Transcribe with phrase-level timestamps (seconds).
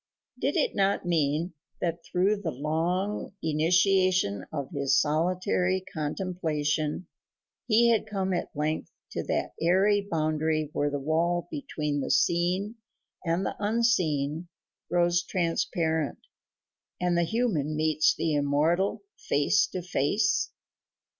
[0.39, 7.05] Did it not mean that through the long initiation of his solitary contemplation
[7.67, 12.77] he had come at length to that aery boundary where the wall between the seen
[13.23, 14.47] and the unseen
[14.89, 16.17] grows transparent
[16.99, 20.49] and the human meets the immortal face to face?